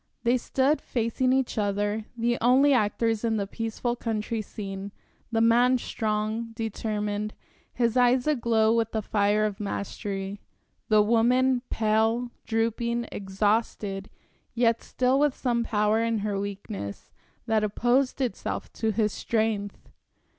[0.23, 4.91] They stood facing each other, the only actors in the peaceful country scene;
[5.31, 7.35] the man strong, determined,
[7.71, 10.41] his eyes aglow with the fire of mastery;
[10.89, 14.09] the woman pale, drooping, exhausted,
[14.55, 17.11] yet still with some power in her weakness,
[17.45, 19.87] that opposed itself to his strength.